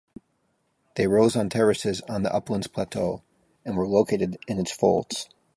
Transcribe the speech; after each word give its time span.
They 0.95 1.05
rose 1.05 1.35
on 1.35 1.49
terraces 1.51 2.01
on 2.09 2.23
the 2.23 2.33
Uplands 2.33 2.65
plateau 2.65 3.21
and 3.63 3.77
were 3.77 3.85
located 3.87 4.39
in 4.47 4.57
its 4.57 4.71
folds. 4.71 5.29